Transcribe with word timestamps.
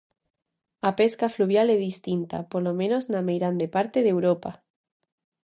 A 0.89 0.91
pesca 0.99 1.27
fluvial 1.35 1.67
é 1.75 1.77
distinta, 1.89 2.37
polo 2.51 2.71
menos 2.79 3.03
na 3.13 3.21
meirande 3.29 3.67
parte 3.75 3.97
de 4.01 4.09
Europa. 4.15 4.51